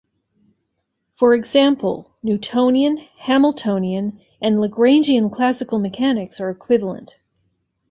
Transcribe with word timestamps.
For 1.17 1.35
example, 1.35 2.09
Newtonian, 2.23 3.05
Hamiltonian 3.19 4.19
and 4.41 4.55
Lagrangian 4.55 5.31
classical 5.31 5.77
mechanics 5.77 6.41
are 6.41 6.49
equivalent. 6.49 7.17